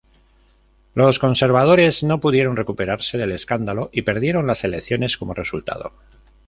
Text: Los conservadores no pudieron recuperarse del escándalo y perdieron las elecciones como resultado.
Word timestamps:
Los 0.95 1.19
conservadores 1.19 2.01
no 2.01 2.19
pudieron 2.19 2.55
recuperarse 2.55 3.19
del 3.19 3.33
escándalo 3.33 3.91
y 3.93 4.01
perdieron 4.01 4.47
las 4.47 4.63
elecciones 4.63 5.15
como 5.15 5.35
resultado. 5.35 5.91